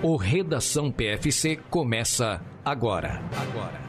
[0.00, 3.20] O Redação PFC começa agora.
[3.36, 3.80] Agora.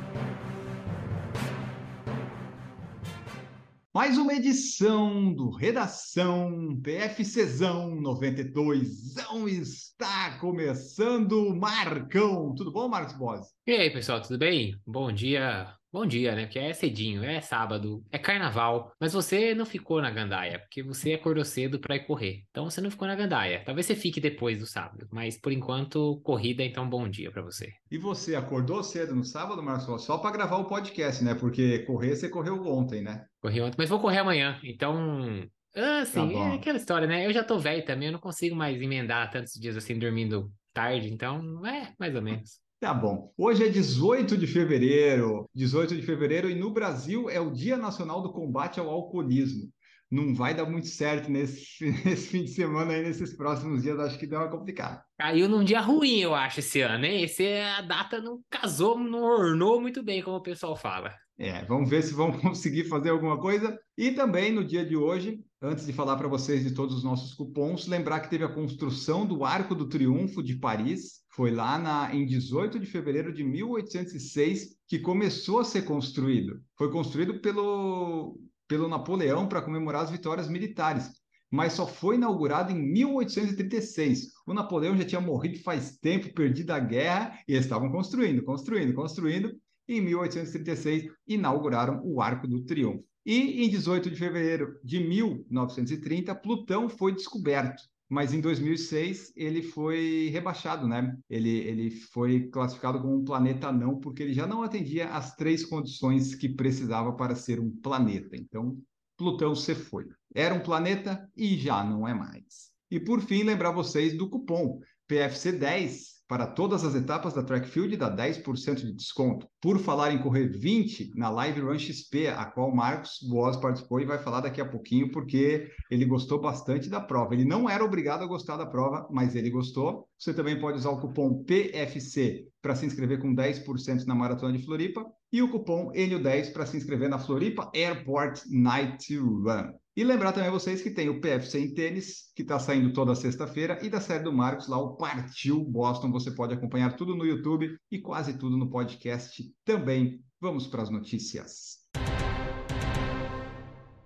[3.93, 11.55] Mais uma edição do Redação PFCzão 92 está começando.
[11.55, 13.51] Marcão, tudo bom, Marcos Bosi?
[13.67, 14.75] E aí, pessoal, tudo bem?
[14.87, 16.43] Bom dia, Bom dia, né?
[16.43, 18.93] Porque é cedinho, é sábado, é carnaval.
[18.99, 22.43] Mas você não ficou na gandaia, porque você acordou cedo para ir correr.
[22.51, 23.63] Então você não ficou na gandaia.
[23.65, 27.71] Talvez você fique depois do sábado, mas por enquanto, corrida, então bom dia para você.
[27.89, 29.97] E você acordou cedo no sábado, Marcelo?
[29.97, 31.33] Só para gravar o podcast, né?
[31.33, 33.25] Porque correr você correu ontem, né?
[33.41, 34.59] Corri ontem, mas vou correr amanhã.
[34.63, 35.43] Então,
[35.75, 37.25] ah, sim, tá é aquela história, né?
[37.25, 41.11] Eu já tô velho também, eu não consigo mais emendar tantos dias assim dormindo tarde,
[41.11, 42.68] então é mais ou menos.
[42.79, 43.33] Tá bom.
[43.37, 48.21] Hoje é 18 de fevereiro, 18 de fevereiro, e no Brasil é o Dia Nacional
[48.21, 49.69] do Combate ao Alcoolismo.
[50.09, 51.67] Não vai dar muito certo nesse,
[52.05, 55.03] nesse fim de semana aí, nesses próximos dias, acho que deu uma complicada.
[55.19, 57.21] Caiu num dia ruim, eu acho, esse ano, hein?
[57.21, 61.13] Esse, a data não casou, não ornou muito bem, como o pessoal fala.
[61.37, 63.77] É, vamos ver se vão conseguir fazer alguma coisa.
[63.97, 67.33] E também no dia de hoje, antes de falar para vocês de todos os nossos
[67.33, 71.18] cupons, lembrar que teve a construção do Arco do Triunfo de Paris.
[71.29, 76.61] Foi lá na, em 18 de fevereiro de 1806 que começou a ser construído.
[76.77, 81.19] Foi construído pelo, pelo Napoleão para comemorar as vitórias militares
[81.51, 84.33] mas só foi inaugurado em 1836.
[84.45, 88.93] O Napoleão já tinha morrido faz tempo, perdido a guerra, e eles estavam construindo, construindo,
[88.93, 89.51] construindo.
[89.87, 93.03] E em 1836 inauguraram o Arco do Triunfo.
[93.25, 97.81] E em 18 de fevereiro de 1930, Plutão foi descoberto.
[98.09, 101.15] Mas em 2006 ele foi rebaixado, né?
[101.29, 105.63] Ele, ele foi classificado como um planeta não, porque ele já não atendia às três
[105.63, 108.35] condições que precisava para ser um planeta.
[108.35, 108.77] Então,
[109.19, 110.07] Plutão se foi.
[110.33, 112.71] Era um planeta e já não é mais.
[112.89, 117.97] E por fim, lembrar vocês do cupom PFC10 para todas as etapas da Track Field
[117.97, 119.47] dá 10% de desconto.
[119.59, 124.05] Por falar em correr 20 na Live Run XP, a qual Marcos Boas participou e
[124.05, 127.33] vai falar daqui a pouquinho, porque ele gostou bastante da prova.
[127.33, 130.07] Ele não era obrigado a gostar da prova, mas ele gostou.
[130.19, 134.63] Você também pode usar o cupom PFC para se inscrever com 10% na Maratona de
[134.63, 135.03] Floripa
[135.33, 139.73] e o cupom ENIO10 para se inscrever na Floripa Airport Night Run.
[139.99, 143.77] E lembrar também vocês que tem o PFC em tênis, que está saindo toda sexta-feira,
[143.85, 146.09] e da série do Marcos, lá o Partiu Boston.
[146.13, 150.23] Você pode acompanhar tudo no YouTube e quase tudo no podcast também.
[150.39, 151.78] Vamos para as notícias.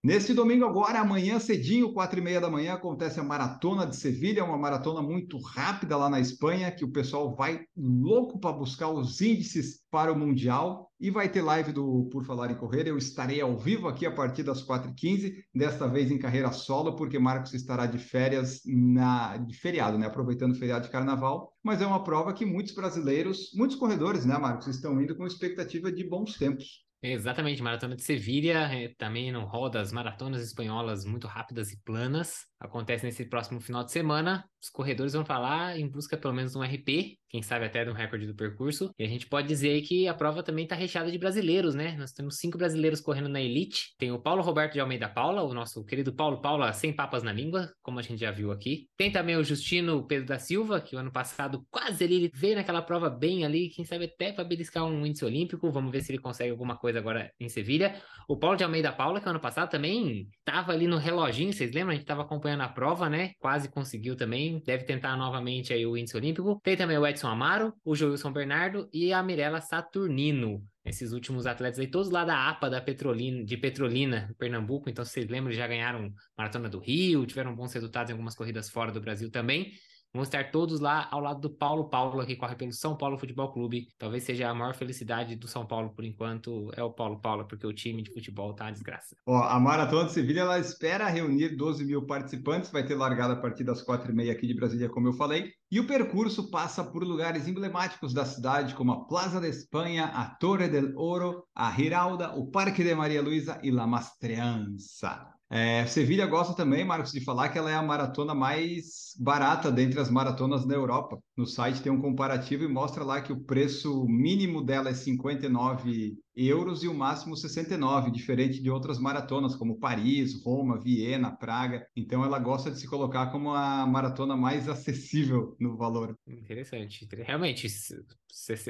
[0.05, 4.43] Neste domingo agora, amanhã cedinho, quatro e meia da manhã, acontece a Maratona de Sevilha,
[4.43, 9.21] uma maratona muito rápida lá na Espanha, que o pessoal vai louco para buscar os
[9.21, 10.91] índices para o Mundial.
[10.99, 12.85] E vai ter live do Por Falar em Correr.
[12.85, 17.17] Eu estarei ao vivo aqui a partir das 4h15, desta vez em carreira solo, porque
[17.17, 20.07] Marcos estará de férias na de feriado, né?
[20.07, 21.53] Aproveitando o feriado de carnaval.
[21.63, 25.89] Mas é uma prova que muitos brasileiros, muitos corredores, né, Marcos, estão indo com expectativa
[25.89, 26.82] de bons tempos.
[27.05, 32.45] Exatamente, Maratona de Sevilha, é, também não roda as maratonas espanholas muito rápidas e planas.
[32.63, 34.45] Acontece nesse próximo final de semana.
[34.61, 37.91] Os corredores vão falar em busca pelo menos de um RP, quem sabe até de
[37.91, 38.89] um recorde do percurso.
[38.97, 41.97] E a gente pode dizer que a prova também está recheada de brasileiros, né?
[41.97, 43.93] Nós temos cinco brasileiros correndo na elite.
[43.97, 47.33] Tem o Paulo Roberto de Almeida Paula, o nosso querido Paulo Paula, sem papas na
[47.33, 48.87] língua, como a gente já viu aqui.
[48.95, 52.81] Tem também o Justino Pedro da Silva, que o ano passado quase ele veio naquela
[52.81, 55.69] prova bem ali, quem sabe até para beliscar um índice olímpico.
[55.69, 58.01] Vamos ver se ele consegue alguma coisa agora em Sevilha.
[58.29, 61.89] O Paulo de Almeida Paula, que ano passado também estava ali no reloginho, vocês lembram?
[61.89, 63.31] A gente estava acompanhando a prova prova, né?
[63.39, 64.61] Quase conseguiu também.
[64.65, 66.59] Deve tentar novamente aí o índice olímpico.
[66.63, 70.63] Tem também o Edson Amaro, o Joilson Bernardo e a Mirella Saturnino.
[70.85, 74.89] Esses últimos atletas aí, todos lá da APA da Petrolina, de Petrolina, Pernambuco.
[74.89, 78.91] Então, vocês lembram, já ganharam Maratona do Rio, tiveram bons resultados em algumas corridas fora
[78.91, 79.71] do Brasil também.
[80.15, 83.51] Vão estar todos lá ao lado do Paulo Paulo, que corre pelo São Paulo Futebol
[83.51, 83.87] Clube.
[83.97, 87.65] Talvez seja a maior felicidade do São Paulo por enquanto, é o Paulo Paulo, porque
[87.65, 89.15] o time de futebol tá uma desgraça.
[89.25, 93.41] Ó, a Maratona de Sevilha, ela espera reunir 12 mil participantes, vai ter largada a
[93.41, 95.51] partir das quatro e meia aqui de Brasília, como eu falei.
[95.71, 100.35] E o percurso passa por lugares emblemáticos da cidade, como a Plaza de Espanha, a
[100.35, 105.32] Torre del Oro, a Giralda, o Parque de Maria Luisa e La Mastreança.
[105.55, 109.99] É, Sevilha gosta também, Marcos, de falar que ela é a maratona mais barata dentre
[109.99, 111.19] as maratonas da Europa.
[111.37, 116.15] No site tem um comparativo e mostra lá que o preço mínimo dela é 59
[116.35, 121.85] euros e o máximo 69, diferente de outras maratonas como Paris, Roma, Viena, Praga.
[121.95, 126.17] Então ela gosta de se colocar como a maratona mais acessível no valor.
[126.25, 127.07] Interessante.
[127.15, 127.67] Realmente,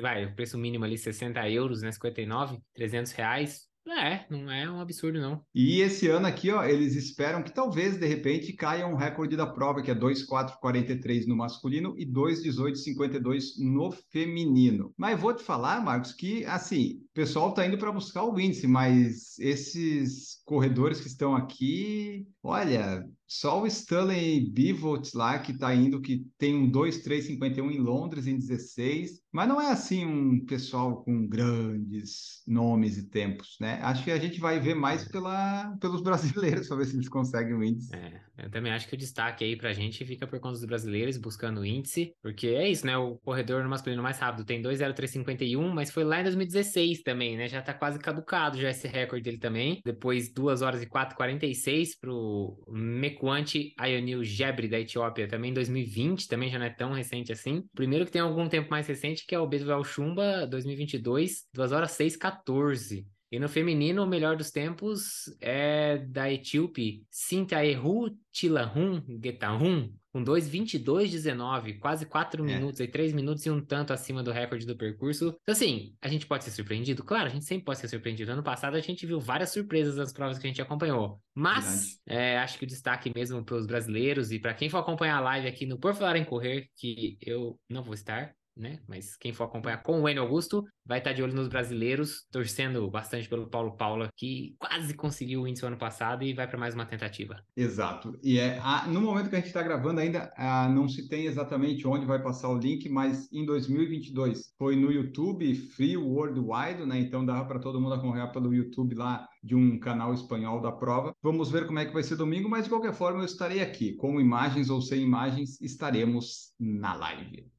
[0.01, 4.80] vai, o preço mínimo ali 60 euros, né, 59, 300 reais É, não é um
[4.80, 5.44] absurdo, não.
[5.53, 9.45] E esse ano aqui, ó, eles esperam que talvez, de repente, caia um recorde da
[9.45, 14.94] prova, que é 2,443 no masculino e 2,1852 no feminino.
[14.97, 18.68] Mas vou te falar, Marcos, que, assim, o pessoal está indo para buscar o índice,
[18.68, 26.00] mas esses corredores que estão aqui, olha, só o Stanley Bivolt lá que está indo,
[26.00, 31.27] que tem um 2,351 em Londres em 16, mas não é assim um pessoal com
[31.27, 33.80] grandes nomes e tempos, né?
[33.81, 37.56] Acho que a gente vai ver mais pela, pelos brasileiros para ver se eles conseguem
[37.56, 37.95] o índice.
[37.95, 40.65] É, eu também acho que o destaque aí para a gente fica por conta dos
[40.65, 42.97] brasileiros buscando o índice, porque é isso, né?
[42.97, 47.47] O corredor no masculino mais rápido tem 2,0351, mas foi lá em 2016 também, né?
[47.47, 49.81] Já tá quase caducado já esse recorde dele também.
[49.85, 56.50] Depois 2 horas e 4,46 pro Mekuante Ionil Gebre da Etiópia, também em 2020, também
[56.50, 57.63] já não é tão recente assim.
[57.74, 61.91] Primeiro que tem algum tempo mais recente, que é o Beswell Chumba 2022, 2 horas
[61.91, 63.06] 6,14.
[63.33, 71.80] E no feminino, o melhor dos tempos é da etíope Sintaehu Tilahun Getahun, com 2,22,19,
[71.80, 72.45] quase 4 é.
[72.45, 75.35] minutos, aí 3 minutos e um tanto acima do recorde do percurso.
[75.41, 77.03] Então, assim, a gente pode ser surpreendido?
[77.03, 78.31] Claro, a gente sempre pode ser surpreendido.
[78.31, 81.19] Ano passado a gente viu várias surpresas nas provas que a gente acompanhou.
[81.33, 85.18] Mas, é, acho que o destaque mesmo para os brasileiros e para quem for acompanhar
[85.18, 88.80] a live aqui no Por Falar em Correr, que eu não vou estar, né?
[88.88, 92.90] Mas quem for acompanhar com o Enio Augusto vai estar de olho nos brasileiros, torcendo
[92.90, 96.76] bastante pelo Paulo Paula, que quase conseguiu o índice ano passado e vai para mais
[96.76, 97.42] uma tentativa.
[97.56, 98.18] Exato.
[98.24, 101.26] E é a, no momento que a gente está gravando ainda a, não se tem
[101.26, 107.00] exatamente onde vai passar o link, mas em 2022 foi no YouTube Free Worldwide, né?
[107.00, 111.14] Então dava para todo mundo acompanhar pelo YouTube lá de um canal espanhol da prova.
[111.22, 113.94] Vamos ver como é que vai ser domingo, mas de qualquer forma eu estarei aqui,
[113.94, 117.52] com imagens ou sem imagens, estaremos na live.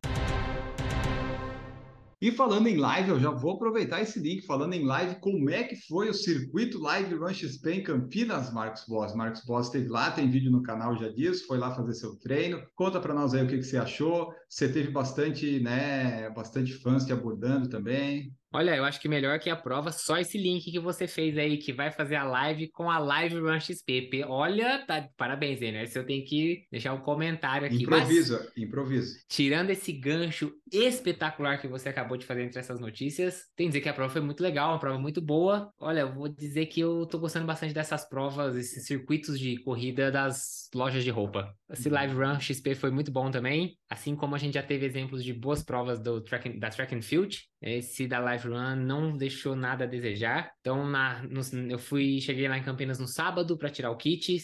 [2.24, 5.62] E falando em live, eu já vou aproveitar esse link, falando em live, como é
[5.62, 9.14] que foi o circuito Live Run XP em Campinas, Marcos Boss?
[9.14, 12.62] Marcos Boss esteve lá, tem vídeo no canal já disso, foi lá fazer seu treino.
[12.74, 14.32] Conta para nós aí o que, que você achou.
[14.54, 18.32] Você teve bastante, né, bastante fãs te abordando também.
[18.54, 21.58] Olha, eu acho que melhor que a prova, só esse link que você fez aí,
[21.58, 24.24] que vai fazer a live com a Live Run XP.
[24.28, 25.84] Olha, tá, parabéns aí, né?
[25.86, 27.82] Se eu tenho que deixar um comentário aqui.
[27.82, 29.18] Improvisa, mas, improvisa.
[29.28, 33.80] Tirando esse gancho espetacular que você acabou de fazer entre essas notícias, tem que dizer
[33.80, 35.72] que a prova foi muito legal, uma prova muito boa.
[35.76, 40.12] Olha, eu vou dizer que eu tô gostando bastante dessas provas, esses circuitos de corrida
[40.12, 41.52] das lojas de roupa.
[41.68, 41.94] Esse uhum.
[41.94, 45.32] Live Run XP foi muito bom também, assim como a gente já teve exemplos de
[45.32, 49.84] boas provas do track, da Track and Field, esse da Live Run não deixou nada
[49.84, 50.52] a desejar.
[50.60, 54.36] Então, na, no, eu fui, cheguei lá em Campinas no sábado para tirar o kit.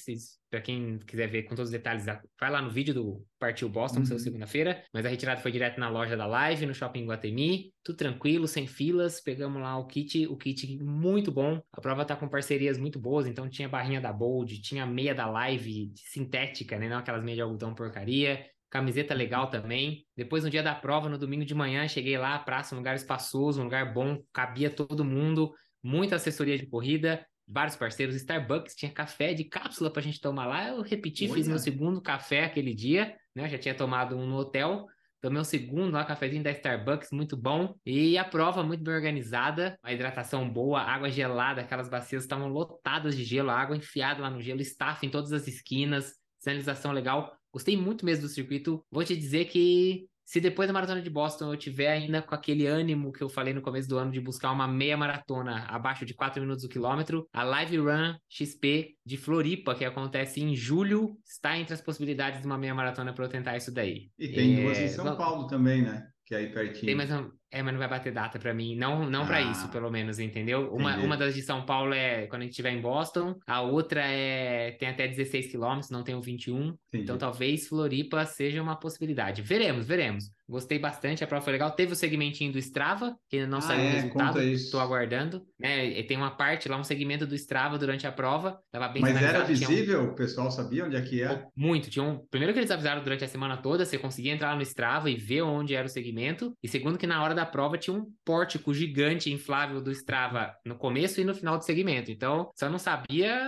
[0.49, 4.00] Para quem quiser ver com todos os detalhes, vai lá no vídeo do Partiu Boston,
[4.00, 4.06] uhum.
[4.06, 4.82] que segunda-feira.
[4.93, 7.73] Mas a retirada foi direto na loja da Live, no Shopping Guatemi.
[7.85, 9.20] Tudo tranquilo, sem filas.
[9.20, 11.61] Pegamos lá o kit, o kit muito bom.
[11.73, 15.26] A prova tá com parcerias muito boas, então tinha barrinha da Bold, tinha meia da
[15.26, 16.88] Live sintética, né?
[16.88, 20.06] Não aquelas meias de algodão porcaria camiseta legal também.
[20.17, 23.61] Depois, no dia da prova, no domingo de manhã, cheguei lá, praça, um lugar espaçoso,
[23.61, 25.52] um lugar bom, cabia todo mundo,
[25.82, 30.69] muita assessoria de corrida, vários parceiros, Starbucks, tinha café de cápsula pra gente tomar lá.
[30.69, 31.34] Eu repeti, Olha.
[31.34, 33.49] fiz meu segundo café aquele dia, né?
[33.49, 34.87] já tinha tomado um no hotel.
[35.20, 37.75] Tomei um segundo lá, cafezinho da Starbucks, muito bom.
[37.84, 43.14] E a prova muito bem organizada, a hidratação boa, água gelada, aquelas bacias estavam lotadas
[43.14, 47.38] de gelo, água enfiada lá no gelo, staff em todas as esquinas, sinalização legal.
[47.52, 48.85] Gostei muito mesmo do circuito.
[48.90, 52.64] Vou te dizer que se depois da maratona de Boston eu tiver ainda com aquele
[52.64, 56.14] ânimo que eu falei no começo do ano de buscar uma meia maratona abaixo de
[56.14, 61.59] 4 minutos o quilômetro, a Live Run XP de Floripa, que acontece em julho, está
[61.59, 64.09] entre as possibilidades de uma meia maratona para eu tentar isso daí.
[64.16, 64.62] E tem é...
[64.62, 66.07] duas em São Paulo também, né?
[66.25, 66.87] Que é aí pertinho.
[66.87, 67.11] Tem, mas
[67.50, 68.76] é, mas não vai bater data para mim.
[68.76, 70.73] Não, não ah, para isso, pelo menos, entendeu?
[70.73, 73.37] Uma, uma das de São Paulo é quando a gente estiver em Boston.
[73.47, 76.57] A outra é tem até 16 quilômetros, não tem o 21.
[76.57, 76.78] Entendi.
[76.92, 79.42] Então talvez Floripa seja uma possibilidade.
[79.42, 80.30] Veremos, veremos.
[80.50, 81.71] Gostei bastante, a prova foi legal.
[81.71, 84.42] Teve o segmentinho do Strava, que ainda não ah, saiu é, o resultado.
[84.42, 85.47] Estou aguardando.
[85.62, 88.59] É, tem uma parte lá, um segmento do Strava durante a prova.
[88.73, 90.02] Tava bem Mas era visível?
[90.02, 90.07] Um...
[90.07, 91.45] O pessoal sabia onde é que é?
[91.57, 91.88] Muito.
[91.88, 92.19] Tinha um...
[92.28, 95.42] Primeiro que eles avisaram durante a semana toda, você conseguia entrar no Strava e ver
[95.42, 96.52] onde era o segmento.
[96.61, 100.76] E segundo que na hora da prova tinha um pórtico gigante inflável do Strava no
[100.76, 102.11] começo e no final do segmento.
[102.11, 103.38] Então, só não sabia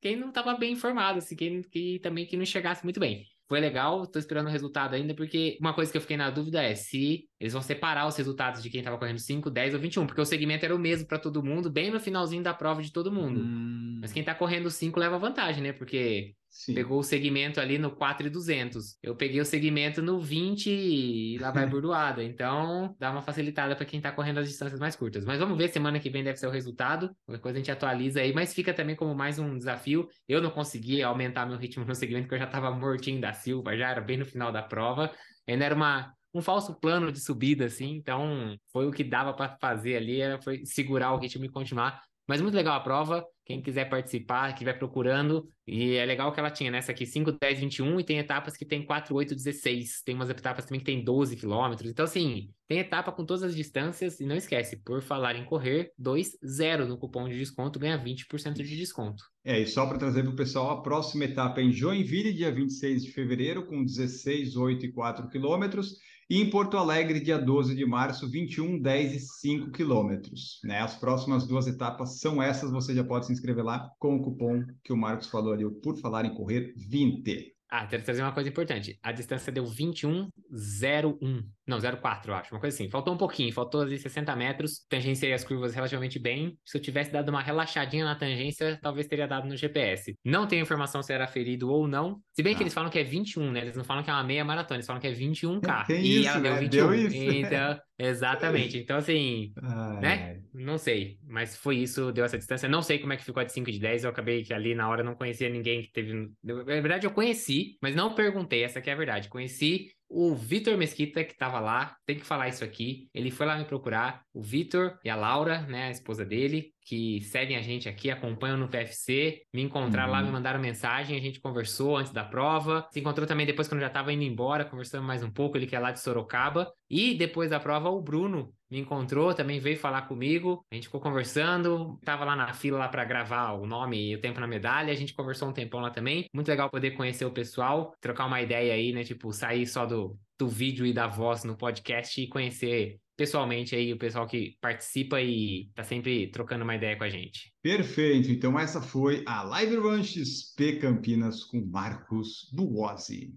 [0.00, 3.26] quem não estava bem informado, assim, quem que, também que não enxergasse muito bem.
[3.46, 6.62] Foi legal, tô esperando o resultado ainda, porque uma coisa que eu fiquei na dúvida
[6.62, 10.06] é se eles vão separar os resultados de quem tava correndo 5, 10 ou 21,
[10.06, 12.90] porque o segmento era o mesmo para todo mundo, bem no finalzinho da prova de
[12.90, 13.40] todo mundo.
[13.40, 13.98] Hum.
[14.00, 15.72] Mas quem tá correndo 5 leva vantagem, né?
[15.72, 16.72] Porque Sim.
[16.72, 18.96] Pegou o segmento ali no 4,200.
[19.02, 22.22] Eu peguei o segmento no 20 e lá vai burdoada.
[22.22, 25.24] Então, dá uma facilitada para quem tá correndo as distâncias mais curtas.
[25.24, 27.10] Mas vamos ver, semana que vem deve ser o resultado.
[27.26, 30.08] Qualquer coisa a gente atualiza aí, mas fica também como mais um desafio.
[30.28, 33.76] Eu não consegui aumentar meu ritmo no segmento, porque eu já tava mortinho da Silva,
[33.76, 35.10] já era bem no final da prova.
[35.48, 37.96] Ainda era uma, um falso plano de subida, assim.
[37.96, 42.00] Então, foi o que dava para fazer ali, era, foi segurar o ritmo e continuar.
[42.28, 43.26] Mas muito legal a prova.
[43.44, 45.46] Quem quiser participar, que vai procurando.
[45.66, 48.64] E é legal que ela tinha nessa aqui 5, 10, 21 e tem etapas que
[48.64, 50.02] tem 4, 8, 16.
[50.02, 51.90] Tem umas etapas também que tem 12 quilômetros.
[51.90, 54.18] Então, assim, tem etapa com todas as distâncias.
[54.20, 58.54] E não esquece, por falar em correr, 2, 0 no cupom de desconto, ganha 20%
[58.54, 59.24] de desconto.
[59.44, 62.50] É, e só para trazer para o pessoal, a próxima etapa é em Joinville, dia
[62.50, 65.96] 26 de fevereiro, com 16, 8 e 4 quilômetros.
[66.28, 70.58] E em Porto Alegre, dia 12 de março, 21, 10 e 5 quilômetros.
[70.64, 70.80] Né?
[70.80, 74.64] As próximas duas etapas são essas, você já pode se inscrever lá com o cupom
[74.82, 77.54] que o Marcos falou ali, por falar em correr 20.
[77.68, 78.98] Ah, quero trazer uma coisa importante.
[79.02, 81.44] A distância deu 21,01.
[81.66, 82.54] Não, 0,4, eu acho.
[82.54, 82.90] Uma coisa assim.
[82.90, 84.84] Faltou um pouquinho, faltou ali 60 metros.
[84.88, 86.58] Tangenciei as curvas relativamente bem.
[86.64, 90.16] Se eu tivesse dado uma relaxadinha na tangência, talvez teria dado no GPS.
[90.24, 92.20] Não tenho informação se era ferido ou não.
[92.32, 92.56] Se bem ah.
[92.56, 93.60] que eles falam que é 21, né?
[93.60, 95.86] Eles não falam que é uma meia maratona, eles falam que é 21K.
[95.86, 96.60] Tem e isso, ela deu 21.
[96.60, 96.68] Né?
[96.68, 97.16] Deu isso.
[97.16, 98.78] Então, exatamente.
[98.78, 100.34] Então, assim, ai, né?
[100.34, 100.40] Ai.
[100.52, 101.18] Não sei.
[101.26, 102.68] Mas foi isso, deu essa distância.
[102.68, 104.04] Não sei como é que ficou a de 5 de 10.
[104.04, 106.30] Eu acabei que ali na hora não conhecia ninguém que teve.
[106.42, 108.62] Na verdade, eu conheci, mas não perguntei.
[108.62, 109.28] Essa aqui é a verdade.
[109.28, 113.08] Conheci o Vitor Mesquita, que estava lá, tem que falar isso aqui.
[113.14, 114.24] Ele foi lá me procurar.
[114.32, 118.58] O Vitor e a Laura, né, a esposa dele, que seguem a gente aqui, acompanham
[118.58, 120.18] no PFC, me encontraram uhum.
[120.18, 122.86] lá, me mandaram mensagem, a gente conversou antes da prova.
[122.92, 125.66] Se encontrou também depois quando eu já estava indo embora, conversando mais um pouco, ele
[125.66, 126.70] que é lá de Sorocaba.
[126.88, 130.64] E depois da prova, o Bruno me encontrou, também veio falar comigo.
[130.70, 134.20] A gente ficou conversando, tava lá na fila lá para gravar o nome e o
[134.20, 134.92] tempo na medalha.
[134.92, 136.26] A gente conversou um tempão lá também.
[136.34, 139.04] Muito legal poder conhecer o pessoal, trocar uma ideia aí, né?
[139.04, 143.92] Tipo, sair só do, do vídeo e da voz no podcast e conhecer pessoalmente aí
[143.92, 147.52] o pessoal que participa e tá sempre trocando uma ideia com a gente.
[147.62, 148.30] Perfeito.
[148.30, 153.34] Então essa foi a Live Run XP Campinas com Marcos Buozzi.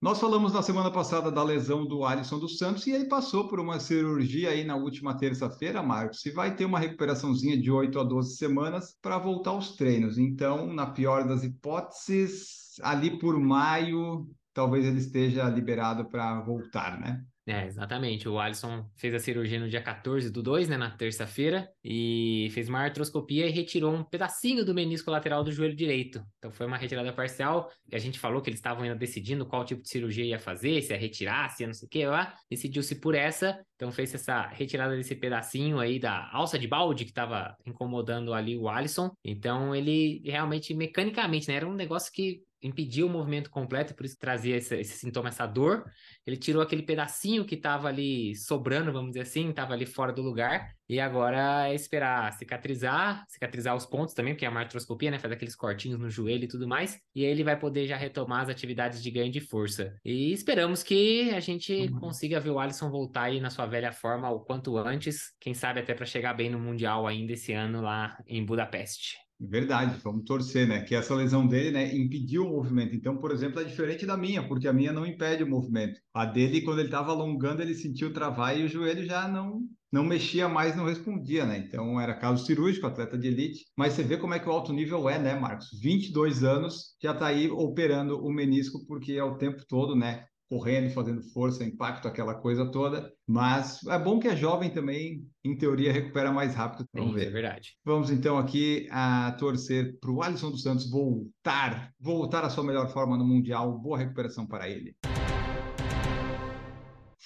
[0.00, 3.58] Nós falamos na semana passada da lesão do Alisson dos Santos e ele passou por
[3.58, 8.04] uma cirurgia aí na última terça-feira, Marcos, e vai ter uma recuperaçãozinha de 8 a
[8.04, 10.18] 12 semanas para voltar aos treinos.
[10.18, 17.24] Então, na pior das hipóteses, ali por maio, talvez ele esteja liberado para voltar, né?
[17.48, 18.28] É, exatamente.
[18.28, 22.68] O Alisson fez a cirurgia no dia 14 do 2, né, na terça-feira, e fez
[22.68, 26.20] uma artroscopia e retirou um pedacinho do menisco lateral do joelho direito.
[26.38, 27.70] Então foi uma retirada parcial.
[27.88, 30.82] E a gente falou que eles estavam ainda decidindo qual tipo de cirurgia ia fazer,
[30.82, 32.34] se ia retirar, se ia não sei o que lá.
[32.50, 37.12] Decidiu-se por essa, então fez essa retirada desse pedacinho aí da alça de balde que
[37.12, 39.12] estava incomodando ali o Alisson.
[39.22, 44.18] Então ele realmente, mecanicamente, né, era um negócio que impedia o movimento completo, por isso
[44.18, 45.84] trazia esse, esse sintoma, essa dor.
[46.26, 50.22] Ele tirou aquele pedacinho que estava ali sobrando, vamos dizer assim, estava ali fora do
[50.22, 50.74] lugar.
[50.88, 55.18] E agora é esperar cicatrizar, cicatrizar os pontos também, porque é a artroscopia, né?
[55.18, 56.98] Faz aqueles cortinhos no joelho e tudo mais.
[57.14, 59.94] E aí ele vai poder já retomar as atividades de ganho de força.
[60.04, 62.00] E esperamos que a gente uhum.
[62.00, 65.34] consiga ver o Alisson voltar aí na sua velha forma o quanto antes.
[65.40, 69.25] Quem sabe até para chegar bem no Mundial ainda esse ano lá em Budapeste.
[69.38, 70.82] Verdade, vamos torcer, né?
[70.82, 72.94] Que essa lesão dele, né, impediu o movimento.
[72.96, 76.00] Então, por exemplo, é diferente da minha, porque a minha não impede o movimento.
[76.14, 79.60] A dele, quando ele estava alongando, ele sentiu travar e o joelho já não
[79.92, 81.58] não mexia mais, não respondia, né?
[81.58, 83.64] Então era caso cirúrgico, atleta de elite.
[83.76, 85.68] Mas você vê como é que o alto nível é, né, Marcos?
[85.80, 90.26] 22 anos, já está aí operando o menisco, porque é o tempo todo, né?
[90.48, 93.12] Correndo, fazendo força, impacto, aquela coisa toda.
[93.26, 96.86] Mas é bom que é jovem também, em teoria, recupera mais rápido.
[96.92, 97.26] Vamos Sim, ver.
[97.26, 97.76] É verdade.
[97.84, 102.88] Vamos então aqui a torcer para o Alisson dos Santos voltar, voltar à sua melhor
[102.88, 103.78] forma no Mundial.
[103.78, 104.94] Boa recuperação para ele.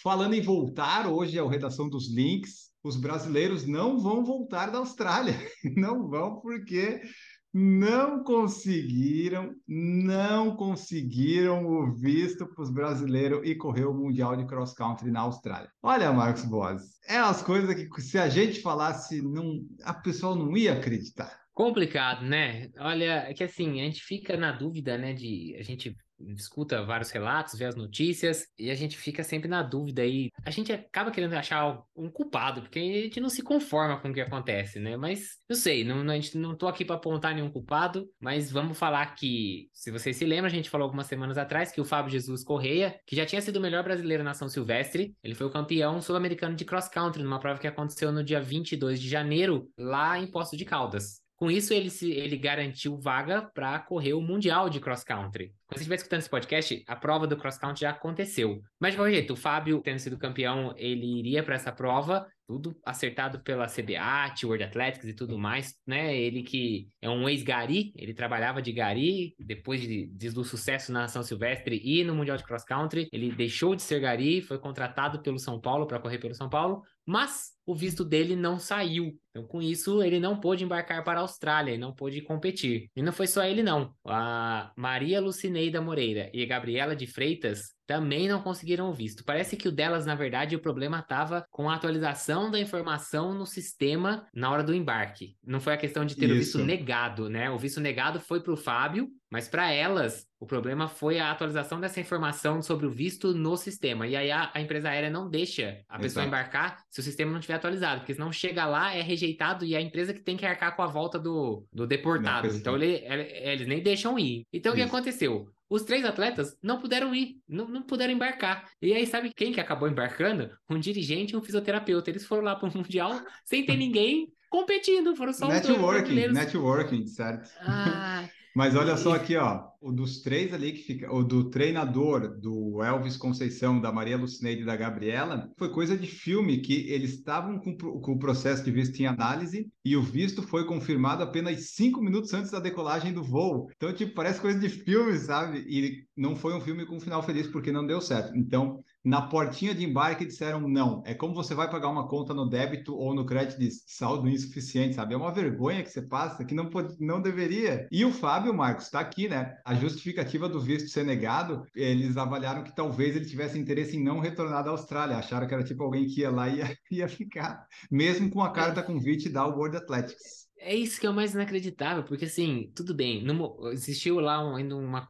[0.02, 2.70] Falando em voltar, hoje é o Redação dos Links.
[2.82, 5.34] Os brasileiros não vão voltar da Austrália.
[5.76, 7.02] Não vão porque
[7.52, 14.72] não conseguiram, não conseguiram o visto para os brasileiros e correr o Mundial de Cross
[14.74, 15.70] Country na Austrália.
[15.82, 20.56] Olha, Marcos Boas, é as coisas que se a gente falasse, não, a pessoa não
[20.56, 21.40] ia acreditar.
[21.52, 22.70] Complicado, né?
[22.78, 25.96] Olha, é que assim, a gente fica na dúvida, né, de a gente
[26.28, 30.30] escuta vários relatos, vê as notícias e a gente fica sempre na dúvida aí.
[30.44, 34.14] A gente acaba querendo achar um culpado, porque a gente não se conforma com o
[34.14, 34.96] que acontece, né?
[34.96, 38.78] Mas eu sei, não, a gente não tô aqui para apontar nenhum culpado, mas vamos
[38.78, 42.10] falar que, se vocês se lembram, a gente falou algumas semanas atrás que o Fábio
[42.10, 45.50] Jesus Correia, que já tinha sido o melhor brasileiro na São Silvestre, ele foi o
[45.50, 50.18] campeão sul-americano de cross country numa prova que aconteceu no dia 22 de janeiro, lá
[50.18, 54.68] em Poço de Caldas Com isso, ele, se, ele garantiu vaga para correr o Mundial
[54.68, 55.54] de Cross Country.
[55.66, 58.60] Quando você estiver escutando esse podcast, a prova do cross country já aconteceu.
[58.78, 62.76] Mas de qualquer jeito, o Fábio, tendo sido campeão, ele iria para essa prova, tudo
[62.84, 66.18] acertado pela CBAT, World Athletics e tudo mais, né?
[66.18, 71.06] Ele que é um ex-gari, ele trabalhava de gari, depois de, de, do sucesso na
[71.06, 75.22] São Silvestre e no Mundial de Cross Country, ele deixou de ser gari, foi contratado
[75.22, 79.18] pelo São Paulo para correr pelo São Paulo, mas o visto dele não saiu.
[79.30, 82.90] Então, com isso, ele não pôde embarcar para a Austrália e não pôde competir.
[82.96, 83.94] E não foi só ele, não.
[84.04, 89.24] A Maria Lucineida Moreira e a Gabriela de Freitas também não conseguiram o visto.
[89.24, 93.46] Parece que o delas, na verdade, o problema estava com a atualização da informação no
[93.46, 95.36] sistema na hora do embarque.
[95.44, 96.34] Não foi a questão de ter Isso.
[96.34, 97.50] o visto negado, né?
[97.50, 101.80] O visto negado foi para o Fábio, mas para elas, o problema foi a atualização
[101.80, 104.06] dessa informação sobre o visto no sistema.
[104.06, 106.26] E aí a, a empresa aérea não deixa a pessoa Exato.
[106.26, 109.78] embarcar se o sistema não estiver atualizado, porque senão chega lá, é rejeitado e é
[109.78, 112.48] a empresa que tem que arcar com a volta do, do deportado.
[112.48, 114.44] Então ele, ele, eles nem deixam ir.
[114.52, 114.82] Então Isso.
[114.82, 115.48] o que aconteceu?
[115.68, 118.68] Os três atletas não puderam ir, não, não puderam embarcar.
[118.82, 120.50] E aí, sabe quem que acabou embarcando?
[120.68, 122.10] Um dirigente e um fisioterapeuta.
[122.10, 126.00] Eles foram lá para o Mundial sem ter ninguém competindo, foram só networking, os dois
[126.00, 126.36] brasileiros.
[126.36, 127.48] Networking, certo?
[127.60, 132.38] Ah, Mas olha só aqui, ó, o dos três ali que fica, o do treinador
[132.38, 137.14] do Elvis Conceição, da Maria Lucineide e da Gabriela, foi coisa de filme que eles
[137.14, 141.70] estavam com, com, o processo de visto em análise e o visto foi confirmado apenas
[141.70, 143.68] cinco minutos antes da decolagem do voo.
[143.76, 145.64] Então, tipo, parece coisa de filme, sabe?
[145.68, 148.36] E não foi um filme com um final feliz porque não deu certo.
[148.36, 151.02] Então, na portinha de embarque disseram não.
[151.06, 154.94] É como você vai pagar uma conta no débito ou no crédito de saldo insuficiente,
[154.94, 155.14] sabe?
[155.14, 157.88] É uma vergonha que você passa, que não, pode, não deveria.
[157.90, 159.56] E o Fábio Marcos está aqui, né?
[159.64, 164.20] A justificativa do visto ser negado, eles avaliaram que talvez ele tivesse interesse em não
[164.20, 165.16] retornar da Austrália.
[165.16, 168.52] Acharam que era tipo alguém que ia lá e ia, ia ficar, mesmo com a
[168.52, 170.39] carta convite da World Athletics.
[170.62, 174.76] É isso que é o mais inacreditável, porque assim, tudo bem, no, existiu lá ainda
[174.76, 175.08] uma,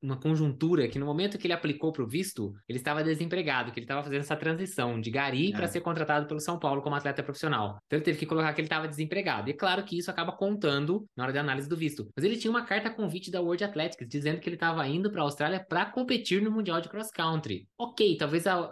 [0.00, 3.80] uma conjuntura que no momento que ele aplicou para o visto, ele estava desempregado, que
[3.80, 5.56] ele estava fazendo essa transição de gari é.
[5.56, 7.78] para ser contratado pelo São Paulo como atleta profissional.
[7.86, 9.48] Então ele teve que colocar que ele estava desempregado.
[9.48, 12.08] E é claro que isso acaba contando na hora da análise do visto.
[12.14, 15.20] Mas ele tinha uma carta convite da World Athletics dizendo que ele estava indo para
[15.20, 17.66] a Austrália para competir no Mundial de Cross Country.
[17.76, 18.66] Ok, talvez a, a,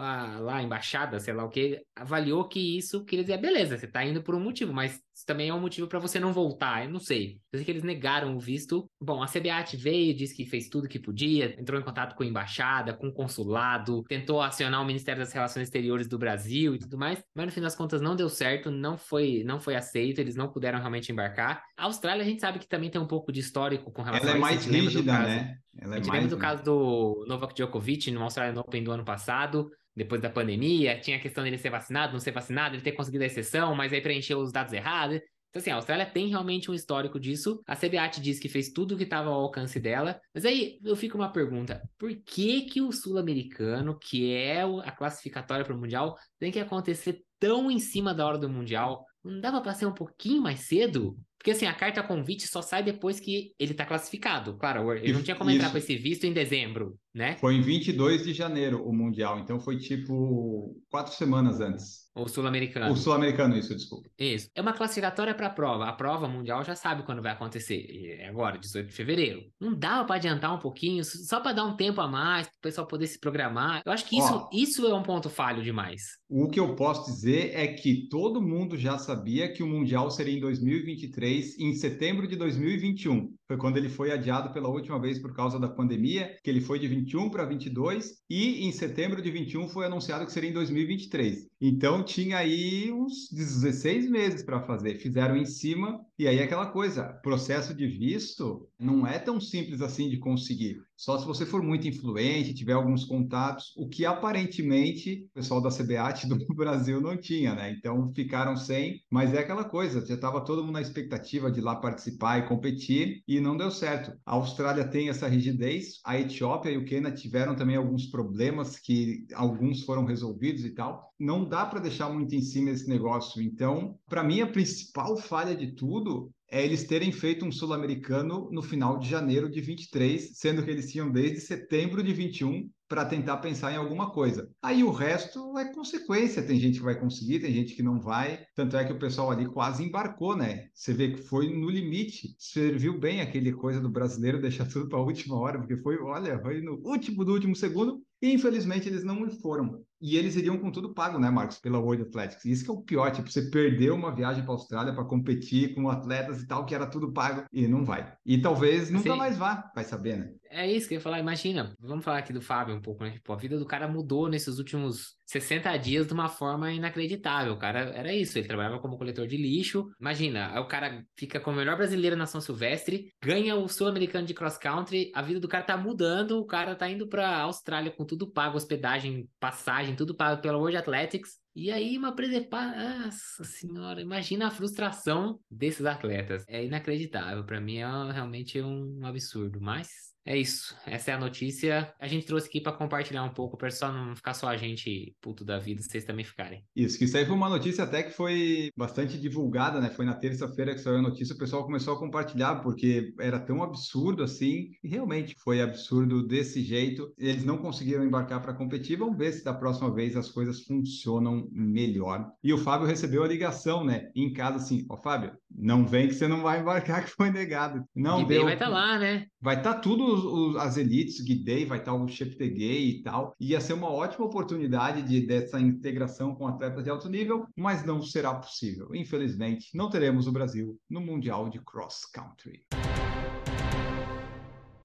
[0.00, 3.86] a, lá a embaixada, sei lá o que, avaliou que isso queria dizer, beleza, você
[3.86, 6.84] está indo por um motivo, mas isso também é um motivo para você não voltar.
[6.84, 7.38] Eu não sei.
[7.52, 8.88] Eu sei que eles negaram o visto.
[9.00, 12.26] Bom, a CBAT veio, disse que fez tudo que podia, entrou em contato com a
[12.26, 16.98] embaixada, com o consulado, tentou acionar o Ministério das Relações Exteriores do Brasil e tudo
[16.98, 20.34] mais, mas no fim das contas não deu certo, não foi, não foi aceito, eles
[20.34, 21.62] não puderam realmente embarcar.
[21.76, 24.38] A Austrália a gente sabe que também tem um pouco de histórico com relação Ela
[24.38, 25.56] é mais rígida, né?
[25.78, 29.04] Ela é a gente lembra do caso do Novak Djokovic no Australian Open do ano
[29.04, 32.92] passado, depois da pandemia, tinha a questão dele ser vacinado, não ser vacinado, ele ter
[32.92, 35.20] conseguido a exceção, mas aí preencheu os dados errados.
[35.52, 37.62] Então, assim, a Austrália tem realmente um histórico disso.
[37.66, 40.18] A CBAT diz que fez tudo o que estava ao alcance dela.
[40.34, 45.62] Mas aí eu fico uma pergunta: por que que o sul-americano, que é a classificatória
[45.62, 49.04] para o Mundial, tem que acontecer tão em cima da hora do Mundial?
[49.22, 51.18] Não dava para ser um pouquinho mais cedo?
[51.36, 54.56] Porque assim, a carta convite só sai depois que ele tá classificado.
[54.56, 57.36] Claro, ele não tinha como entrar com esse visto em dezembro, né?
[57.36, 62.02] Foi em 22 de janeiro o Mundial, então foi tipo quatro semanas antes.
[62.14, 62.92] O sul-americano.
[62.92, 64.08] O sul-americano, isso, desculpa.
[64.18, 64.50] Isso.
[64.54, 65.86] É uma classificatória para a prova.
[65.86, 67.86] A prova mundial já sabe quando vai acontecer.
[68.20, 69.42] É agora, 18 de fevereiro.
[69.58, 72.60] Não dava para adiantar um pouquinho, só para dar um tempo a mais, para o
[72.60, 73.80] pessoal poder se programar.
[73.86, 76.02] Eu acho que isso, Ó, isso é um ponto falho demais.
[76.28, 80.36] O que eu posso dizer é que todo mundo já sabia que o mundial seria
[80.36, 85.34] em 2023, em setembro de 2021 foi quando ele foi adiado pela última vez por
[85.34, 89.68] causa da pandemia, que ele foi de 21 para 22 e em setembro de 21
[89.68, 91.51] foi anunciado que seria em 2023.
[91.64, 94.96] Então tinha aí uns 16 meses para fazer.
[94.96, 100.08] Fizeram em cima e aí aquela coisa, processo de visto não é tão simples assim
[100.08, 100.82] de conseguir.
[100.96, 105.70] Só se você for muito influente, tiver alguns contatos, o que aparentemente o pessoal da
[105.70, 107.72] CBAT do Brasil não tinha, né?
[107.72, 111.76] Então ficaram sem, mas é aquela coisa, já estava todo mundo na expectativa de lá
[111.76, 114.16] participar e competir e não deu certo.
[114.26, 119.26] A Austrália tem essa rigidez, a Etiópia e o Quênia tiveram também alguns problemas que
[119.34, 121.11] alguns foram resolvidos e tal.
[121.22, 123.40] Não dá para deixar muito em cima esse negócio.
[123.40, 128.60] Então, para mim, a principal falha de tudo é eles terem feito um sul-americano no
[128.60, 133.36] final de janeiro de 23, sendo que eles tinham desde setembro de 21 para tentar
[133.36, 134.50] pensar em alguma coisa.
[134.60, 138.44] Aí o resto é consequência, tem gente que vai conseguir, tem gente que não vai,
[138.56, 140.66] tanto é que o pessoal ali quase embarcou, né?
[140.74, 144.98] Você vê que foi no limite, serviu bem aquele coisa do brasileiro deixar tudo para
[144.98, 149.04] a última hora, porque foi, olha, foi no último do último segundo, e infelizmente eles
[149.04, 149.82] não foram.
[150.02, 152.44] E eles iriam com tudo pago, né, Marcos, pela World Athletics.
[152.44, 155.74] Isso que é o pior, tipo, você perdeu uma viagem para a Austrália para competir
[155.74, 158.12] com atletas e tal, que era tudo pago, e não vai.
[158.26, 159.16] E talvez nunca Sim.
[159.16, 160.32] mais vá, vai saber, né?
[160.50, 163.12] É isso que eu ia falar, imagina, vamos falar aqui do Fábio um pouco, né?
[163.12, 167.54] Tipo, a vida do cara mudou nesses últimos 60 dias de uma forma inacreditável.
[167.54, 169.88] O cara era isso, ele trabalhava como coletor de lixo.
[169.98, 174.34] Imagina, o cara fica como o melhor brasileiro na São Silvestre, ganha o sul-americano de
[174.34, 178.04] cross country, a vida do cara tá mudando, o cara tá indo pra Austrália com
[178.04, 181.40] tudo pago, hospedagem, passagem, tudo pago pela World Athletics.
[181.54, 182.74] E aí, uma preservar.
[183.04, 186.44] Nossa senhora, imagina a frustração desses atletas.
[186.48, 187.44] É inacreditável.
[187.44, 189.60] Para mim é realmente um absurdo.
[189.60, 190.76] Mas é isso.
[190.86, 191.92] Essa é a notícia.
[191.98, 195.16] A gente trouxe aqui para compartilhar um pouco, para só não ficar só a gente
[195.20, 196.64] puto da vida, vocês também ficarem.
[196.74, 199.90] Isso, que isso aí foi uma notícia até que foi bastante divulgada, né?
[199.90, 203.62] Foi na terça-feira que saiu a notícia, o pessoal começou a compartilhar, porque era tão
[203.62, 207.12] absurdo assim, e realmente foi absurdo desse jeito.
[207.18, 208.96] Eles não conseguiram embarcar para competir.
[208.96, 212.30] Vamos ver se da próxima vez as coisas funcionam melhor.
[212.42, 214.10] E o Fábio recebeu a ligação, né?
[214.14, 217.84] Em casa, assim: Ó, Fábio, não vem que você não vai embarcar, que foi negado.
[217.94, 218.44] Não e deu.
[218.44, 219.26] vai estar tá lá, né?
[219.40, 223.34] Vai estar tá tudo os, os, as elites, Guidei, vai estar o Cheptegei e tal.
[223.40, 228.02] Ia ser uma ótima oportunidade de, dessa integração com atletas de alto nível, mas não
[228.02, 228.94] será possível.
[228.94, 232.62] Infelizmente, não teremos o Brasil no Mundial de Cross Country.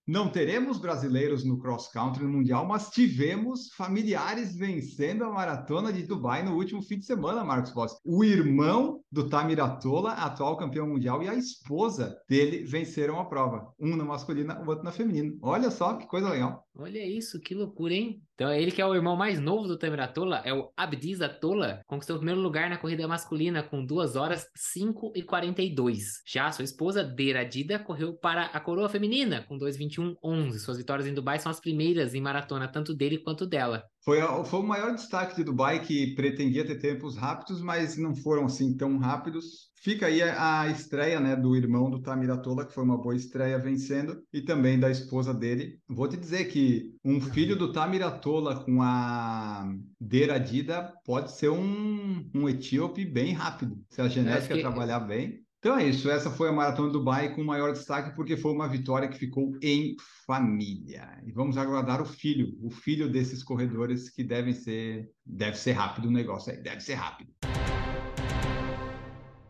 [0.08, 6.04] Não teremos brasileiros no cross country no mundial, mas tivemos familiares vencendo a maratona de
[6.04, 8.00] Dubai no último fim de semana, Marcos Boss.
[8.06, 13.98] O irmão do Tamiratola, atual campeão mundial, e a esposa dele venceram a prova, um
[13.98, 15.36] na masculina, o outro na feminina.
[15.42, 16.66] Olha só que coisa legal.
[16.80, 18.22] Olha isso, que loucura, hein?
[18.36, 21.82] Então, ele que é o irmão mais novo do Tamer Atola, é o Abdiz Atola,
[21.88, 26.04] conquistou o primeiro lugar na corrida masculina com 2 horas 5 e 42.
[26.28, 30.60] Já sua esposa, Deira Dida, correu para a coroa feminina com 2:21:11.
[30.60, 33.84] Suas vitórias em Dubai são as primeiras em maratona, tanto dele quanto dela.
[34.06, 38.46] Foi, foi o maior destaque de Dubai, que pretendia ter tempos rápidos, mas não foram
[38.46, 39.67] assim tão rápidos.
[39.80, 44.22] Fica aí a, estreia né, do irmão do Tamiratola, que foi uma boa estreia vencendo,
[44.34, 45.80] e também da esposa dele.
[45.88, 52.50] Vou te dizer que um filho do Tamiratola com a Deradida pode ser um, um
[52.50, 54.62] etíope bem rápido, se a genética que...
[54.62, 55.46] trabalhar bem.
[55.60, 58.68] Então é isso, essa foi a Maratona do Dubai com maior destaque porque foi uma
[58.68, 61.20] vitória que ficou em família.
[61.26, 66.08] E vamos aguardar o filho, o filho desses corredores que devem ser, deve ser rápido
[66.08, 67.32] o negócio aí, deve ser rápido.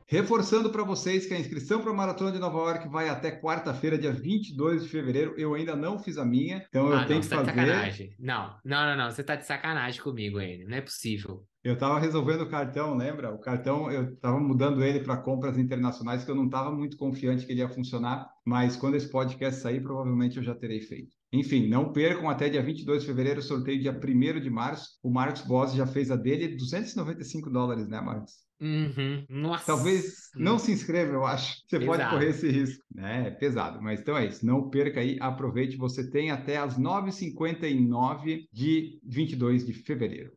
[0.10, 3.98] Reforçando para vocês que a inscrição para a Maratona de Nova York vai até quarta-feira,
[3.98, 5.34] dia 22 de fevereiro.
[5.38, 7.46] Eu ainda não fiz a minha, então eu ah, tenho não, que fazer.
[7.46, 8.16] Tá de sacanagem.
[8.18, 9.12] Não, não, não, não.
[9.12, 10.64] Você está de sacanagem comigo ainda.
[10.66, 11.46] Não é possível.
[11.62, 13.34] Eu estava resolvendo o cartão, lembra?
[13.34, 17.46] O cartão, eu estava mudando ele para compras internacionais, que eu não estava muito confiante
[17.46, 21.12] que ele ia funcionar, mas quando esse podcast sair, provavelmente eu já terei feito.
[21.34, 24.92] Enfim, não percam até dia 22 de fevereiro, sorteio dia 1 de março.
[25.04, 28.47] O Marcos Boss já fez a dele, 295 dólares, né, Marcos?
[28.60, 29.26] Uhum.
[29.66, 31.58] Talvez não se inscreva, eu acho.
[31.68, 31.86] Você pesado.
[31.86, 32.84] pode correr esse risco.
[32.98, 34.46] É, é pesado, mas então é isso.
[34.46, 35.78] Não perca aí, aproveite.
[35.78, 40.32] Você tem até as 9h59 de 22 de fevereiro.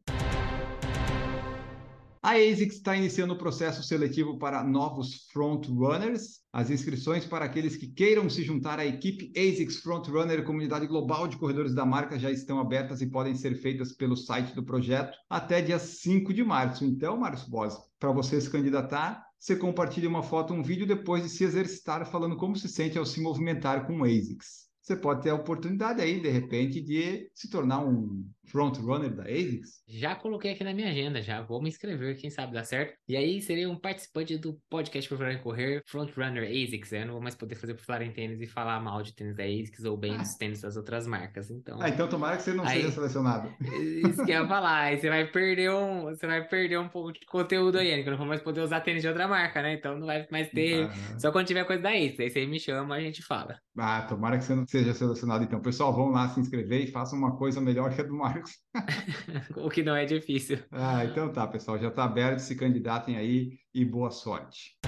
[2.22, 6.40] A ASICS está iniciando o processo seletivo para novos frontrunners.
[6.52, 11.38] As inscrições para aqueles que queiram se juntar à equipe ASICS Frontrunner, comunidade global de
[11.38, 15.62] corredores da marca, já estão abertas e podem ser feitas pelo site do projeto até
[15.62, 16.84] dia 5 de março.
[16.84, 21.28] Então, Marcos Bosi, para você se candidatar, você compartilha uma foto, um vídeo depois de
[21.28, 24.70] se exercitar falando como se sente ao se movimentar com o ASICS.
[24.80, 29.82] Você pode ter a oportunidade aí, de repente, de se tornar um frontrunner da ASICS?
[29.88, 32.94] Já coloquei aqui na minha agenda, já vou me inscrever, quem sabe dá certo.
[33.08, 36.92] E aí seria um participante do podcast por Falar Correr, Frontrunner ASICS.
[36.92, 39.36] Eu não vou mais poder fazer por falar em tênis e falar mal de tênis
[39.36, 40.18] da ASICS ou bem ah.
[40.18, 41.50] dos tênis das outras marcas.
[41.50, 43.52] Então, ah, então tomara que você não aí, seja selecionado.
[43.60, 47.12] Isso que eu ia falar, aí você vai perder um, você vai perder um pouco
[47.12, 49.74] de conteúdo aí, que eu não vou mais poder usar tênis de outra marca, né?
[49.74, 51.18] Então não vai mais ter, ah.
[51.18, 52.20] só quando tiver coisa da ASICS.
[52.20, 53.58] Aí você me chama, a gente fala.
[53.78, 55.60] Ah, tomara que você não seja selecionado então.
[55.60, 58.58] Pessoal, vão lá se inscrever e façam uma coisa melhor que a do Marcos.
[59.56, 60.58] o que não é difícil.
[60.70, 61.78] Ah, então tá, pessoal.
[61.78, 64.78] Já está aberto, se candidatem aí e boa sorte.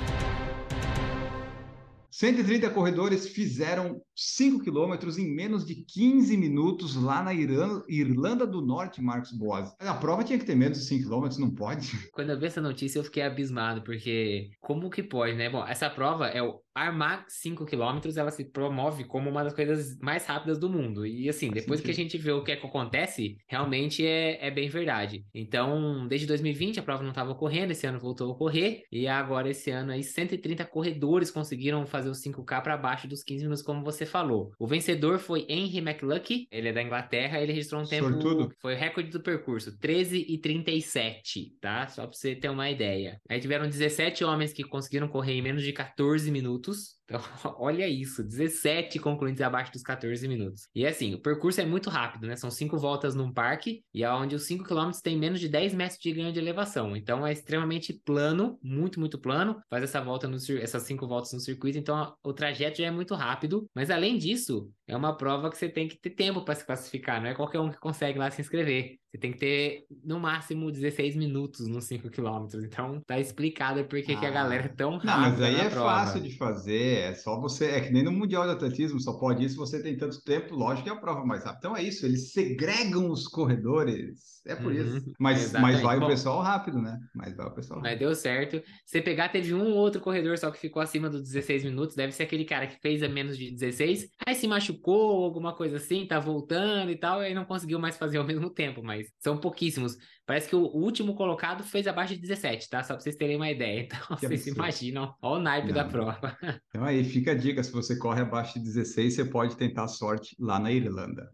[2.10, 9.02] 130 corredores fizeram 5 quilômetros em menos de 15 minutos lá na Irlanda do Norte,
[9.02, 9.74] Marcos Boas.
[9.78, 11.90] A prova tinha que ter menos de 5 quilômetros, não pode?
[12.12, 15.48] Quando eu vi essa notícia, eu fiquei abismado, porque como que pode, né?
[15.48, 19.98] Bom, essa prova é o armar 5 quilômetros, ela se promove como uma das coisas
[20.00, 21.06] mais rápidas do mundo.
[21.06, 21.94] E assim, Faz depois sentido.
[21.94, 25.24] que a gente vê o que é que acontece, realmente é, é bem verdade.
[25.34, 29.50] Então, desde 2020 a prova não estava ocorrendo, esse ano voltou a ocorrer, e agora
[29.50, 33.84] esse ano aí 130 corredores conseguiram fazer os 5K para baixo dos 15 minutos, como
[33.84, 34.52] você falou.
[34.58, 38.52] O vencedor foi Henry McLucky, ele é da Inglaterra, ele registrou um tempo, Sortudo.
[38.60, 41.88] foi o recorde do percurso, 13 e 37, tá?
[41.88, 43.20] Só para você ter uma ideia.
[43.28, 47.00] Aí tiveram 17 homens que conseguiram correr em menos de 14 minutos.
[47.12, 47.20] Então,
[47.58, 50.68] olha isso, 17 concluintes abaixo dos 14 minutos.
[50.74, 52.36] E assim, o percurso é muito rápido, né?
[52.36, 55.98] São cinco voltas num parque, e aonde os 5 km tem menos de 10 metros
[56.00, 56.96] de ganho de elevação.
[56.96, 59.60] Então é extremamente plano, muito, muito plano.
[59.68, 63.14] Faz essa volta no essas cinco voltas no circuito, então o trajeto já é muito
[63.14, 63.68] rápido.
[63.74, 67.20] Mas além disso, é uma prova que você tem que ter tempo para se classificar,
[67.20, 69.01] não é qualquer um que consegue lá se inscrever.
[69.12, 72.64] Você tem que ter, no máximo, 16 minutos nos 5 km.
[72.64, 74.30] Então, tá explicado por que que a Ah.
[74.30, 75.90] galera é tão rápida Não, mas aí é prova.
[75.90, 79.44] fácil de fazer, é só você, é que nem no Mundial de Atletismo, só pode
[79.44, 81.58] isso se você tem tanto tempo, lógico que é a prova mais rápida.
[81.68, 85.12] Então é isso, eles segregam os corredores, é por Uhum, isso.
[85.18, 86.98] Mas, mas vai o Bom, pessoal rápido, né?
[87.14, 87.98] Mas vai o pessoal Mas rápido.
[87.98, 88.62] deu certo.
[88.86, 91.96] Se pegar, teve um ou outro corredor só que ficou acima dos 16 minutos.
[91.96, 95.76] Deve ser aquele cara que fez a menos de 16, aí se machucou, alguma coisa
[95.78, 98.82] assim, tá voltando e tal, e aí não conseguiu mais fazer ao mesmo tempo.
[98.84, 99.96] Mas são pouquíssimos.
[100.26, 102.82] Parece que o último colocado fez abaixo de 17, tá?
[102.82, 103.82] Só pra vocês terem uma ideia.
[103.92, 104.56] Então, Que vocês absurdo.
[104.58, 105.14] imaginam.
[105.22, 105.90] Olha o naipe da Não.
[105.90, 106.36] prova.
[106.68, 109.88] Então aí fica a dica, se você corre abaixo de 16, você pode tentar a
[109.88, 111.28] sorte lá na Irlanda.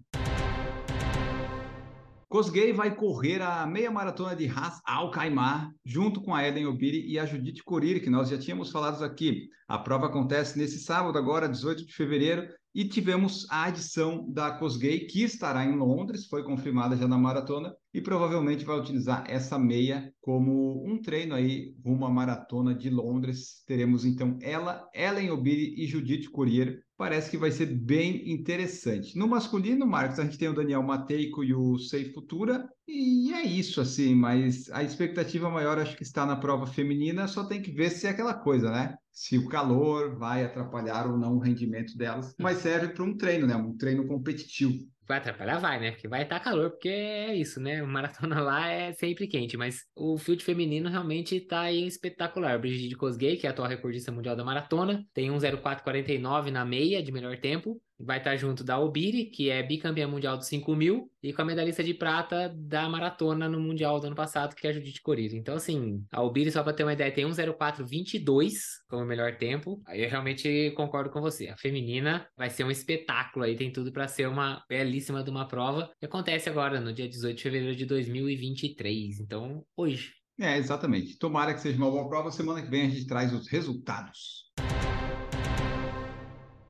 [2.29, 7.07] Kosgei vai correr a meia maratona de Ras Al Khaimah junto com a Ellen Obiri
[7.11, 9.49] e a Judith Corir, que nós já tínhamos falado aqui.
[9.67, 12.47] A prova acontece nesse sábado, agora 18 de fevereiro,
[12.79, 17.75] e tivemos a adição da Kosgei, que estará em Londres, foi confirmada já na maratona,
[17.93, 23.63] e provavelmente vai utilizar essa meia como um treino aí rumo à maratona de Londres.
[23.67, 26.83] Teremos então ela, Ellen Obiri e Judith Courier.
[26.97, 29.17] Parece que vai ser bem interessante.
[29.17, 33.45] No masculino, Marcos, a gente tem o Daniel Mateico e o Sei Futura, e é
[33.45, 37.71] isso, assim, mas a expectativa maior acho que está na prova feminina, só tem que
[37.71, 38.97] ver se é aquela coisa, né?
[39.13, 43.47] Se o calor vai atrapalhar ou não o rendimento delas, mas serve para um treino,
[43.47, 43.55] né?
[43.55, 44.85] Um treino competitivo.
[45.09, 45.93] Vai atrapalhar, vai, né?
[45.93, 47.81] Porque vai estar calor, porque é isso, né?
[47.83, 52.59] Maratona lá é sempre quente, mas o field feminino realmente tá aí espetacular.
[52.59, 57.11] Brigitte Kosgei, que é a atual recordista mundial da maratona, tem 1,0449 na meia de
[57.11, 57.81] melhor tempo.
[57.99, 61.45] Vai estar junto da Obiri, que é bicampeã mundial dos 5 mil, e com a
[61.45, 65.35] medalhista de prata da maratona no Mundial do ano passado, que é a Judith Corir.
[65.35, 68.53] Então, assim, a Obiri, só para ter uma ideia, tem 1,0422
[68.89, 69.83] como melhor tempo.
[69.87, 71.49] Aí eu realmente concordo com você.
[71.49, 75.49] A feminina vai ser um espetáculo aí, tem tudo para ser uma belíssima de uma
[75.49, 75.91] prova.
[75.99, 79.21] Que acontece agora, no dia 18 de fevereiro de 2023.
[79.21, 80.13] Então, hoje.
[80.41, 81.19] É, exatamente.
[81.19, 82.31] Tomara que seja uma boa prova.
[82.31, 84.48] Semana que vem a gente traz os resultados.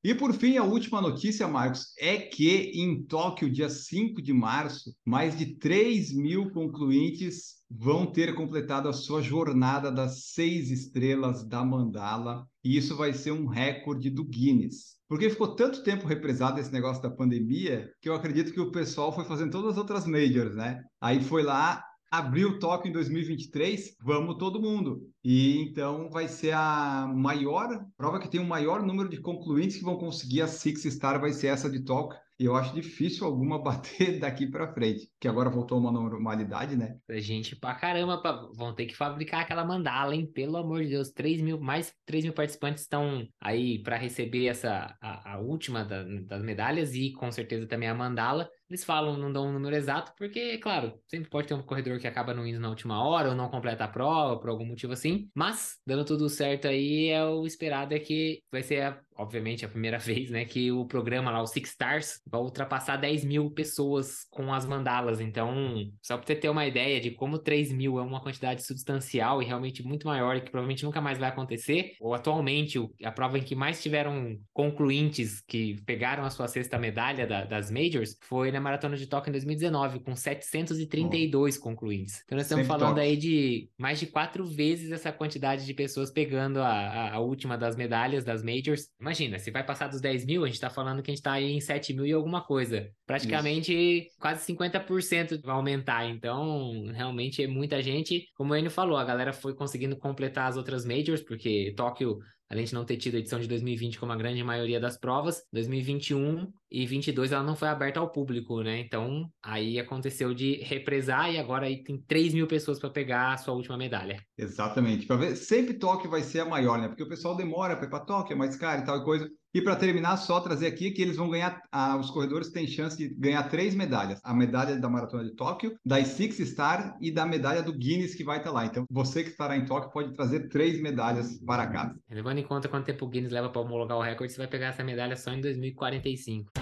[0.03, 4.95] E por fim, a última notícia, Marcos, é que em Tóquio, dia 5 de março,
[5.05, 11.65] mais de 3 mil concluintes vão ter completado a sua jornada das seis estrelas da
[11.65, 12.47] Mandala.
[12.65, 14.99] E isso vai ser um recorde do Guinness.
[15.09, 19.15] Porque ficou tanto tempo represado esse negócio da pandemia que eu acredito que o pessoal
[19.15, 20.83] foi fazendo todas as outras majors, né?
[21.01, 25.01] Aí foi lá, abriu Tóquio em 2023, vamos todo mundo.
[25.23, 29.85] E então vai ser a maior prova que tem o maior número de concluintes que
[29.85, 32.19] vão conseguir a Six Star, vai ser essa de Tóquio.
[32.41, 36.97] E eu acho difícil alguma bater daqui para frente, que agora voltou uma normalidade, né?
[37.11, 40.31] Gente pra caramba, pra- vão ter que fabricar aquela mandala, hein?
[40.33, 44.97] Pelo amor de Deus, 3 mil, mais 3 mil participantes estão aí para receber essa
[45.03, 48.49] a, a última da- das medalhas e com certeza também a mandala.
[48.71, 52.07] Eles falam, não dão um número exato, porque, claro, sempre pode ter um corredor que
[52.07, 55.31] acaba não indo na última hora ou não completa a prova por algum motivo assim.
[55.35, 59.69] Mas, dando tudo certo aí, é o esperado é que vai ser, a- obviamente, a
[59.69, 64.27] primeira vez, né, que o programa lá, o Six Stars, vai ultrapassar 10 mil pessoas
[64.31, 65.19] com as mandalas.
[65.21, 69.43] Então, só para você ter uma ideia de como 3 mil é uma quantidade substancial
[69.43, 73.39] e realmente muito maior e que provavelmente nunca mais vai acontecer, ou atualmente a prova
[73.39, 78.51] em que mais tiveram concluintes que pegaram a sua sexta medalha da- das Majors foi
[78.61, 82.23] Maratona de Tóquio em 2019, com 732 concluintes.
[82.25, 83.07] Então, nós estamos Sempre falando top.
[83.07, 87.57] aí de mais de quatro vezes essa quantidade de pessoas pegando a, a, a última
[87.57, 88.89] das medalhas das Majors.
[89.01, 91.33] Imagina, se vai passar dos 10 mil, a gente tá falando que a gente tá
[91.33, 92.91] aí em 7 mil e alguma coisa.
[93.07, 96.09] Praticamente quase 50% vai aumentar.
[96.09, 98.27] Então, realmente é muita gente.
[98.37, 102.19] Como o Enio falou, a galera foi conseguindo completar as outras Majors, porque Tóquio
[102.49, 105.43] além de não ter tido a edição de 2020 como a grande maioria das provas,
[105.53, 108.79] 2021 e 22 ela não foi aberta ao público, né?
[108.79, 113.37] Então aí aconteceu de represar e agora aí tem 3 mil pessoas para pegar a
[113.37, 114.23] sua última medalha.
[114.37, 115.07] Exatamente.
[115.07, 116.89] Para ver, sempre Tóquio vai ser a maior, né?
[116.89, 119.29] Porque o pessoal demora para ir para Tóquio, é mais caro e tal coisa.
[119.55, 122.97] E para terminar, só trazer aqui que eles vão ganhar, ah, os corredores têm chance
[122.97, 127.25] de ganhar três medalhas: a medalha da Maratona de Tóquio, da Six Star e da
[127.25, 128.67] medalha do Guinness que vai estar lá.
[128.67, 131.99] Então, você que estará em Tóquio pode trazer três medalhas para casa.
[132.11, 134.67] Levando em conta quanto tempo o Guinness leva para homologar o recorde, você vai pegar
[134.67, 136.58] essa medalha só em 2045.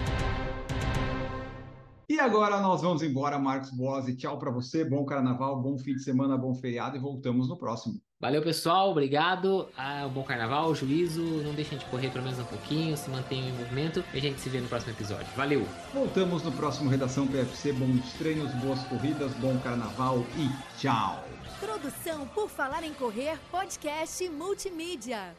[2.09, 5.93] E agora nós vamos embora, Marcos Boas, e tchau para você, bom carnaval, bom fim
[5.93, 8.01] de semana, bom feriado e voltamos no próximo.
[8.17, 12.45] Valeu, pessoal, obrigado, ah, um bom carnaval, juízo, não deixem de correr pelo menos um
[12.45, 15.27] pouquinho, se mantenham em movimento e a gente se vê no próximo episódio.
[15.35, 15.67] Valeu!
[15.93, 21.25] Voltamos no próximo Redação PFC, bons treinos, boas corridas, bom carnaval e tchau!
[21.59, 25.35] Produção por Falar em Correr, podcast multimídia.